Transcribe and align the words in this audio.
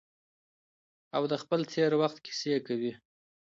او 1.15 1.23
د 1.31 1.33
خپل 1.43 1.61
تیر 1.73 1.91
وخت 2.01 2.17
کیسې 2.25 2.55
کوي. 2.67 2.93